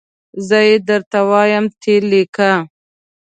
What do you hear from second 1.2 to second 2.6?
وایم ته یي لیکه